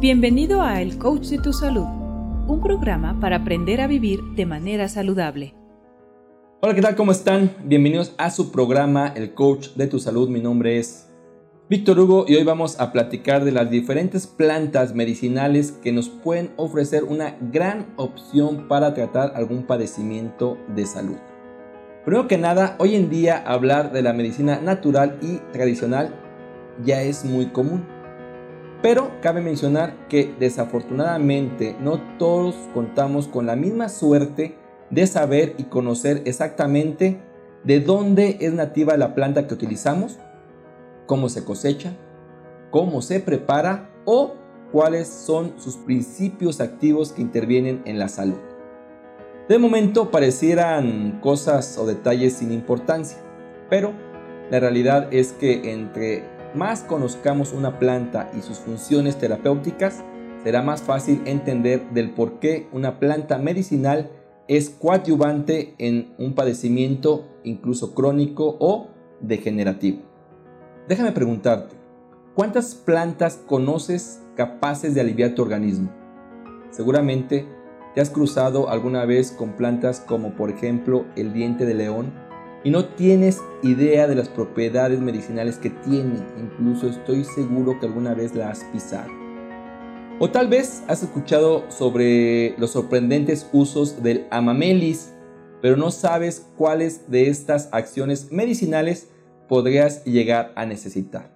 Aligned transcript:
Bienvenido 0.00 0.62
a 0.62 0.80
El 0.80 0.96
Coach 0.96 1.26
de 1.26 1.38
tu 1.38 1.52
Salud, 1.52 1.86
un 2.46 2.60
programa 2.62 3.18
para 3.18 3.38
aprender 3.38 3.80
a 3.80 3.88
vivir 3.88 4.20
de 4.36 4.46
manera 4.46 4.88
saludable. 4.88 5.56
Hola, 6.60 6.72
¿qué 6.76 6.82
tal? 6.82 6.94
¿Cómo 6.94 7.10
están? 7.10 7.56
Bienvenidos 7.64 8.14
a 8.16 8.30
su 8.30 8.52
programa 8.52 9.08
El 9.16 9.34
Coach 9.34 9.70
de 9.74 9.88
tu 9.88 9.98
Salud. 9.98 10.28
Mi 10.28 10.40
nombre 10.40 10.78
es 10.78 11.08
Víctor 11.68 11.98
Hugo 11.98 12.26
y 12.28 12.36
hoy 12.36 12.44
vamos 12.44 12.78
a 12.78 12.92
platicar 12.92 13.44
de 13.44 13.50
las 13.50 13.70
diferentes 13.70 14.28
plantas 14.28 14.94
medicinales 14.94 15.72
que 15.72 15.90
nos 15.90 16.08
pueden 16.08 16.52
ofrecer 16.54 17.02
una 17.02 17.36
gran 17.50 17.92
opción 17.96 18.68
para 18.68 18.94
tratar 18.94 19.32
algún 19.34 19.64
padecimiento 19.64 20.58
de 20.76 20.86
salud. 20.86 21.16
Primero 22.04 22.28
que 22.28 22.38
nada, 22.38 22.76
hoy 22.78 22.94
en 22.94 23.10
día 23.10 23.42
hablar 23.44 23.90
de 23.90 24.02
la 24.02 24.12
medicina 24.12 24.60
natural 24.60 25.18
y 25.20 25.38
tradicional 25.52 26.14
ya 26.84 27.02
es 27.02 27.24
muy 27.24 27.46
común 27.46 27.97
pero 28.82 29.10
cabe 29.20 29.40
mencionar 29.40 30.08
que 30.08 30.34
desafortunadamente 30.38 31.76
no 31.80 32.00
todos 32.18 32.54
contamos 32.74 33.26
con 33.26 33.46
la 33.46 33.56
misma 33.56 33.88
suerte 33.88 34.56
de 34.90 35.06
saber 35.06 35.54
y 35.58 35.64
conocer 35.64 36.22
exactamente 36.24 37.20
de 37.64 37.80
dónde 37.80 38.38
es 38.40 38.52
nativa 38.52 38.96
la 38.96 39.14
planta 39.14 39.46
que 39.46 39.54
utilizamos, 39.54 40.18
cómo 41.06 41.28
se 41.28 41.44
cosecha, 41.44 41.96
cómo 42.70 43.02
se 43.02 43.20
prepara 43.20 43.90
o 44.04 44.34
cuáles 44.72 45.08
son 45.08 45.54
sus 45.58 45.76
principios 45.76 46.60
activos 46.60 47.12
que 47.12 47.22
intervienen 47.22 47.82
en 47.84 47.98
la 47.98 48.08
salud. 48.08 48.38
De 49.48 49.58
momento 49.58 50.10
parecieran 50.10 51.20
cosas 51.20 51.78
o 51.78 51.86
detalles 51.86 52.34
sin 52.34 52.52
importancia, 52.52 53.18
pero 53.70 53.92
la 54.50 54.60
realidad 54.60 55.08
es 55.10 55.32
que 55.32 55.72
entre 55.72 56.37
más 56.54 56.82
conozcamos 56.82 57.52
una 57.52 57.78
planta 57.78 58.30
y 58.36 58.42
sus 58.42 58.58
funciones 58.58 59.18
terapéuticas, 59.18 60.02
será 60.42 60.62
más 60.62 60.82
fácil 60.82 61.22
entender 61.24 61.90
del 61.90 62.10
por 62.10 62.38
qué 62.38 62.68
una 62.72 62.98
planta 62.98 63.38
medicinal 63.38 64.10
es 64.48 64.70
coadyuvante 64.70 65.74
en 65.78 66.14
un 66.18 66.34
padecimiento 66.34 67.26
incluso 67.44 67.94
crónico 67.94 68.56
o 68.60 68.88
degenerativo. 69.20 70.00
Déjame 70.88 71.12
preguntarte, 71.12 71.76
¿cuántas 72.34 72.74
plantas 72.74 73.36
conoces 73.46 74.22
capaces 74.36 74.94
de 74.94 75.02
aliviar 75.02 75.34
tu 75.34 75.42
organismo? 75.42 75.90
Seguramente 76.70 77.46
te 77.94 78.00
has 78.00 78.10
cruzado 78.10 78.70
alguna 78.70 79.04
vez 79.04 79.32
con 79.32 79.52
plantas 79.52 80.00
como 80.00 80.34
por 80.34 80.50
ejemplo 80.50 81.04
el 81.16 81.32
diente 81.32 81.66
de 81.66 81.74
león, 81.74 82.12
y 82.64 82.70
no 82.70 82.84
tienes 82.86 83.40
idea 83.62 84.06
de 84.06 84.14
las 84.14 84.28
propiedades 84.28 85.00
medicinales 85.00 85.58
que 85.58 85.70
tiene. 85.70 86.24
Incluso 86.38 86.88
estoy 86.88 87.24
seguro 87.24 87.78
que 87.78 87.86
alguna 87.86 88.14
vez 88.14 88.34
la 88.34 88.50
has 88.50 88.64
pisado. 88.64 89.10
O 90.20 90.30
tal 90.30 90.48
vez 90.48 90.82
has 90.88 91.02
escuchado 91.02 91.70
sobre 91.70 92.56
los 92.58 92.72
sorprendentes 92.72 93.48
usos 93.52 94.02
del 94.02 94.26
amamelis, 94.30 95.12
pero 95.62 95.76
no 95.76 95.90
sabes 95.90 96.46
cuáles 96.56 97.08
de 97.08 97.28
estas 97.28 97.68
acciones 97.72 98.32
medicinales 98.32 99.08
podrías 99.48 100.04
llegar 100.04 100.52
a 100.56 100.66
necesitar. 100.66 101.32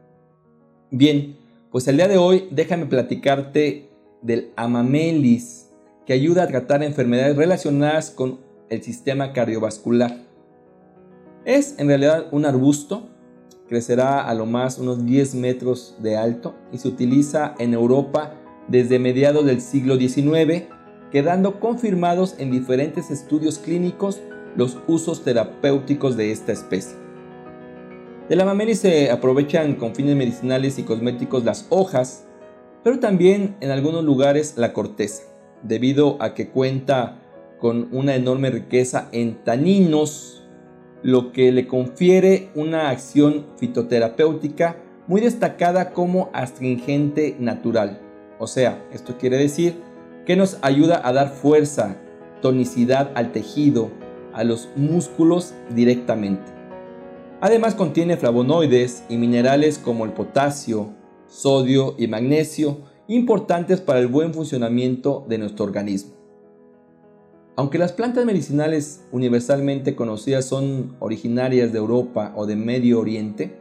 Bien, 0.91 1.39
pues 1.71 1.87
el 1.89 1.97
día 1.97 2.09
de 2.09 2.19
hoy 2.19 2.49
déjame 2.51 2.87
platicarte 2.87 3.89
del 4.21 4.51
amamelis, 4.57 5.69
que 6.05 6.13
ayuda 6.13 6.43
a 6.43 6.49
tratar 6.49 6.83
enfermedades 6.83 7.37
relacionadas 7.37 8.11
con 8.11 8.41
el 8.69 8.83
sistema 8.83 9.33
cardiovascular. 9.33 10.32
Es 11.45 11.75
en 11.79 11.89
realidad 11.89 12.27
un 12.31 12.47
arbusto, 12.47 13.09
crecerá 13.69 14.29
a 14.29 14.35
lo 14.35 14.47
más 14.47 14.79
unos 14.79 15.05
10 15.05 15.35
metros 15.35 15.97
de 16.01 16.17
alto 16.17 16.55
y 16.73 16.79
se 16.79 16.87
utiliza 16.89 17.55
en 17.59 17.75
Europa 17.75 18.35
desde 18.69 19.01
mediados 19.01 19.45
del 19.45 19.61
siglo 19.61 19.97
XIX, 19.97 20.67
quedando 21.11 21.59
confirmados 21.59 22.37
en 22.39 22.53
diferentes 22.53 23.11
estudios 23.11 23.59
clínicos 23.59 24.21
los 24.57 24.79
usos 24.87 25.25
terapéuticos 25.25 26.17
de 26.17 26.31
esta 26.31 26.53
especie. 26.53 26.97
De 28.29 28.37
la 28.37 28.45
mameli 28.45 28.77
se 28.77 29.11
aprovechan 29.11 29.75
con 29.75 29.97
fines 29.97 30.15
medicinales 30.15 30.79
y 30.79 30.85
cosméticos 30.85 31.45
las 31.45 31.67
hojas, 31.71 32.25
pero 32.85 33.01
también 33.01 33.57
en 33.61 33.73
algunos 33.73 34.05
lugares 34.05 34.55
la 34.57 34.73
corteza, 34.73 35.25
debido 35.65 36.23
a 36.23 36.35
que 36.35 36.51
cuenta 36.51 37.19
con 37.59 37.89
una 37.91 38.15
enorme 38.15 38.51
riqueza 38.51 39.09
en 39.13 39.43
taninos, 39.43 40.42
lo 41.03 41.33
que 41.33 41.51
le 41.53 41.67
confiere 41.67 42.51
una 42.55 42.91
acción 42.91 43.47
fitoterapéutica 43.57 44.77
muy 45.07 45.21
destacada 45.21 45.93
como 45.93 46.31
astringente 46.33 47.37
natural. 47.39 48.01
O 48.39 48.47
sea, 48.47 48.85
esto 48.93 49.19
quiere 49.19 49.37
decir 49.37 49.75
que 50.27 50.37
nos 50.37 50.59
ayuda 50.63 51.01
a 51.05 51.13
dar 51.13 51.31
fuerza, 51.31 51.97
tonicidad 52.41 53.11
al 53.15 53.33
tejido, 53.33 53.91
a 54.33 54.45
los 54.45 54.69
músculos 54.77 55.55
directamente. 55.75 56.53
Además 57.41 57.75
contiene 57.75 58.17
flavonoides 58.17 59.05
y 59.09 59.17
minerales 59.17 59.79
como 59.79 60.05
el 60.05 60.13
potasio, 60.13 60.91
sodio 61.27 61.97
y 61.99 62.07
magnesio, 62.07 62.83
importantes 63.09 63.81
para 63.81 63.99
el 63.99 64.07
buen 64.07 64.33
funcionamiento 64.33 65.25
de 65.29 65.39
nuestro 65.39 65.65
organismo. 65.65 66.22
Aunque 67.55 67.77
las 67.77 67.93
plantas 67.93 68.25
medicinales 68.25 69.05
universalmente 69.13 69.95
conocidas 69.95 70.47
son 70.47 70.97
originarias 71.01 71.71
de 71.71 71.79
Europa 71.79 72.33
o 72.35 72.47
de 72.47 72.57
Medio 72.57 72.99
Oriente, 72.99 73.59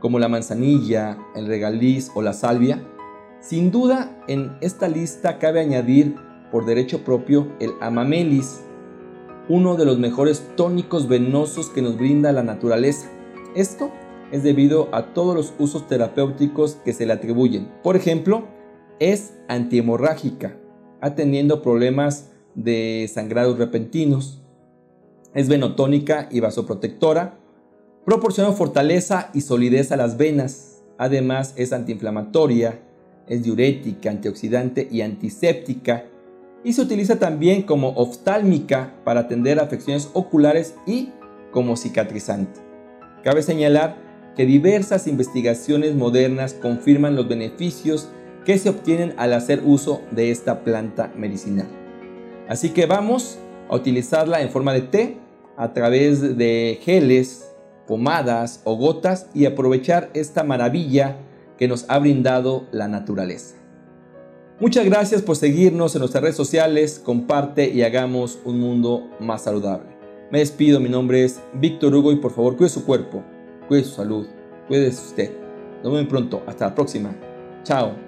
como 0.00 0.18
la 0.18 0.28
manzanilla, 0.28 1.18
el 1.36 1.46
regaliz 1.46 2.10
o 2.14 2.22
la 2.22 2.32
salvia, 2.32 2.82
sin 3.40 3.70
duda 3.70 4.24
en 4.28 4.56
esta 4.62 4.88
lista 4.88 5.38
cabe 5.38 5.60
añadir 5.60 6.16
por 6.50 6.64
derecho 6.64 7.04
propio 7.04 7.52
el 7.60 7.72
amamelis, 7.82 8.60
uno 9.50 9.76
de 9.76 9.84
los 9.84 9.98
mejores 9.98 10.42
tónicos 10.56 11.06
venosos 11.06 11.68
que 11.68 11.82
nos 11.82 11.98
brinda 11.98 12.32
la 12.32 12.42
naturaleza. 12.42 13.10
Esto 13.54 13.90
es 14.32 14.42
debido 14.42 14.88
a 14.92 15.12
todos 15.12 15.36
los 15.36 15.52
usos 15.58 15.86
terapéuticos 15.86 16.76
que 16.82 16.94
se 16.94 17.04
le 17.04 17.12
atribuyen. 17.12 17.68
Por 17.82 17.94
ejemplo, 17.94 18.44
es 19.00 19.34
antihemorrágica, 19.48 20.56
atendiendo 21.02 21.60
problemas 21.60 22.30
de 22.58 23.08
sangrados 23.12 23.56
repentinos. 23.56 24.42
Es 25.32 25.48
venotónica 25.48 26.28
y 26.30 26.40
vasoprotectora. 26.40 27.38
Proporciona 28.04 28.52
fortaleza 28.52 29.30
y 29.32 29.42
solidez 29.42 29.92
a 29.92 29.96
las 29.96 30.16
venas. 30.16 30.82
Además 30.98 31.54
es 31.56 31.72
antiinflamatoria, 31.72 32.80
es 33.28 33.44
diurética, 33.44 34.10
antioxidante 34.10 34.88
y 34.90 35.02
antiséptica. 35.02 36.06
Y 36.64 36.72
se 36.72 36.82
utiliza 36.82 37.20
también 37.20 37.62
como 37.62 37.90
oftálmica 37.90 38.94
para 39.04 39.20
atender 39.20 39.60
afecciones 39.60 40.10
oculares 40.12 40.74
y 40.86 41.10
como 41.52 41.76
cicatrizante. 41.76 42.60
Cabe 43.22 43.42
señalar 43.42 43.96
que 44.36 44.46
diversas 44.46 45.06
investigaciones 45.06 45.94
modernas 45.94 46.54
confirman 46.54 47.14
los 47.14 47.28
beneficios 47.28 48.08
que 48.44 48.58
se 48.58 48.70
obtienen 48.70 49.14
al 49.16 49.34
hacer 49.34 49.62
uso 49.64 50.02
de 50.10 50.30
esta 50.32 50.64
planta 50.64 51.12
medicinal. 51.16 51.68
Así 52.48 52.70
que 52.70 52.86
vamos 52.86 53.38
a 53.68 53.76
utilizarla 53.76 54.40
en 54.40 54.50
forma 54.50 54.72
de 54.72 54.80
té 54.80 55.16
a 55.56 55.72
través 55.72 56.36
de 56.36 56.78
geles, 56.82 57.54
pomadas 57.86 58.62
o 58.64 58.76
gotas 58.76 59.26
y 59.34 59.44
aprovechar 59.44 60.10
esta 60.14 60.44
maravilla 60.44 61.16
que 61.58 61.68
nos 61.68 61.84
ha 61.88 61.98
brindado 61.98 62.66
la 62.70 62.88
naturaleza. 62.88 63.56
Muchas 64.60 64.84
gracias 64.86 65.22
por 65.22 65.36
seguirnos 65.36 65.94
en 65.94 66.00
nuestras 66.00 66.22
redes 66.22 66.36
sociales, 66.36 67.00
comparte 67.04 67.68
y 67.68 67.82
hagamos 67.82 68.38
un 68.44 68.58
mundo 68.58 69.08
más 69.20 69.42
saludable. 69.42 69.98
Me 70.30 70.40
despido, 70.40 70.80
mi 70.80 70.88
nombre 70.88 71.24
es 71.24 71.40
Víctor 71.54 71.94
Hugo 71.94 72.12
y 72.12 72.16
por 72.16 72.32
favor 72.32 72.56
cuide 72.56 72.70
su 72.70 72.84
cuerpo, 72.84 73.22
cuide 73.68 73.84
su 73.84 73.94
salud, 73.94 74.26
cuide 74.66 74.88
usted. 74.88 75.32
Nos 75.82 75.92
vemos 75.92 76.08
pronto, 76.08 76.42
hasta 76.46 76.66
la 76.66 76.74
próxima. 76.74 77.14
Chao. 77.62 78.07